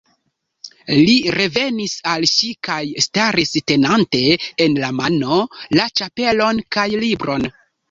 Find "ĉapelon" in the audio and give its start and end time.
6.01-6.65